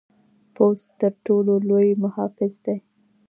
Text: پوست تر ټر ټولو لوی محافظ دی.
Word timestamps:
پوست 0.55 0.89
تر 0.99 0.99
ټر 0.99 1.11
ټولو 1.25 1.53
لوی 1.69 1.89
محافظ 2.03 2.53
دی. 2.65 2.77